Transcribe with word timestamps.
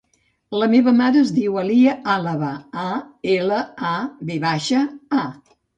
La 0.61 0.69
meva 0.71 0.93
mare 1.01 1.21
es 1.25 1.33
diu 1.35 1.59
Alia 1.65 1.93
Alava: 2.15 2.51
a, 2.87 2.89
ela, 3.39 3.63
a, 3.95 3.95
ve 4.31 4.43
baixa, 4.49 4.87
a. 5.25 5.33